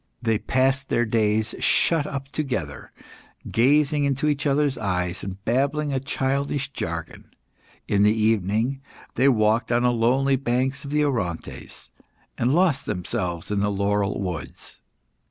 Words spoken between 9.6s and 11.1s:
on the lonely banks of the